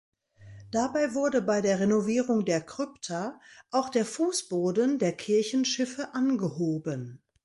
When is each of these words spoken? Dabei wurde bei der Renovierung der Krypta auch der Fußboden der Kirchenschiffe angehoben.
Dabei 0.71 1.13
wurde 1.13 1.43
bei 1.43 1.61
der 1.61 1.79
Renovierung 1.79 2.43
der 2.43 2.61
Krypta 2.61 3.39
auch 3.69 3.87
der 3.89 4.03
Fußboden 4.03 4.97
der 4.97 5.13
Kirchenschiffe 5.15 6.15
angehoben. 6.15 7.21